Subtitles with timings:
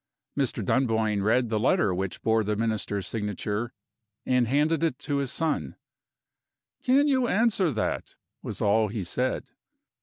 [0.35, 0.65] Mr.
[0.65, 3.71] Dunboyne read the letter which bore the Minister's signature,
[4.25, 5.75] and handed it to his son.
[6.81, 9.49] "Can you answer that?" was all he said.